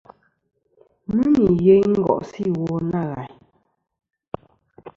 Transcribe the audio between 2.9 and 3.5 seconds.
ghàyn.